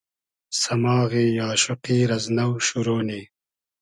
[0.61, 3.21] سئماغی آشوقی رئز نۆ شورۉ نی